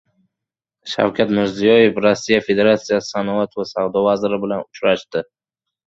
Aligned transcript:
Shavkat 0.93 1.33
Mirziyoev 1.39 2.01
Rossiya 2.07 2.41
Federatsiyasi 2.47 3.15
sanoat 3.19 3.57
va 3.61 3.69
savdo 3.77 4.07
vaziri 4.11 4.45
bilan 4.49 4.69
uchrashdi 4.69 5.29